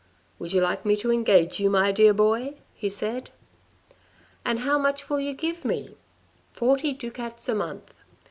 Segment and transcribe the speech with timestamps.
[0.39, 3.25] "'Would you like me to engage you, my dear boy?' he said.
[4.43, 5.95] "•And how much will you give me?'"
[6.37, 7.93] * Forty ducats a month.'